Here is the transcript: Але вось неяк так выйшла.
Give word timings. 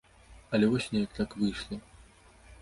Але 0.57 0.69
вось 0.71 0.87
неяк 0.95 1.11
так 1.19 1.37
выйшла. 1.43 1.77